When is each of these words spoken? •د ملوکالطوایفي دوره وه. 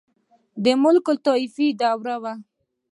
•د 0.63 0.65
ملوکالطوایفي 0.81 1.67
دوره 1.81 2.15
وه. 2.23 2.33